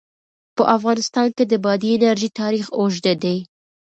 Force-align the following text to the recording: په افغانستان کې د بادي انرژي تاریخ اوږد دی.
په 0.55 0.63
افغانستان 0.75 1.27
کې 1.35 1.43
د 1.47 1.53
بادي 1.63 1.89
انرژي 1.95 2.29
تاریخ 2.39 2.65
اوږد 2.77 3.05
دی. 3.23 3.37